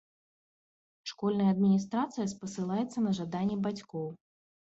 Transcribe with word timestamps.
Школьная 1.09 1.49
адміністрацыя 1.55 2.25
спасылаецца 2.33 3.05
на 3.09 3.13
жаданне 3.19 3.59
бацькоў. 3.69 4.09